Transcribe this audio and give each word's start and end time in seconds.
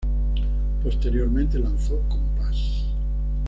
Posteriormente 0.81 1.59
lanzó 1.59 2.01
"Compass". 2.09 2.87